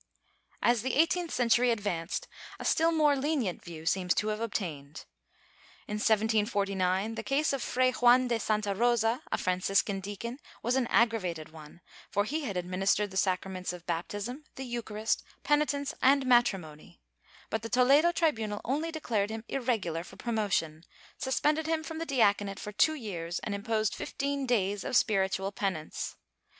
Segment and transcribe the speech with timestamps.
[0.63, 2.27] As the eighteenth century advanced
[2.59, 5.05] a still more lenient view seems to have obtained.
[5.87, 10.87] In 1749 the case of Fray Juan de Santa Rosa, a Franciscan deacon, was an
[10.87, 16.99] aggravated one, for he had administered the sacraments of baptism, the Eucharist, penitence and matrimony,
[17.51, 20.83] but the Toledo tribunal only declared him ''irregu lar" for promotion,
[21.19, 26.15] suspended him from the diaconate for two years and imposed fifteen days of spiritual penance.